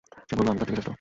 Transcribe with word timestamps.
সে 0.29 0.33
বলল, 0.37 0.47
আমি 0.51 0.59
তার 0.59 0.67
থেকে 0.69 0.75
শ্রেষ্ঠ। 0.77 0.89